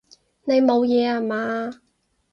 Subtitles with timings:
[0.45, 1.71] 你冇嘢啊嘛？